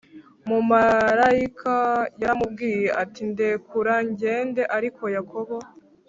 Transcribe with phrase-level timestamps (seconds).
[0.47, 1.75] mumarayika
[2.21, 5.57] yaramubwiye ati ndekura ngende Ariko Yakobo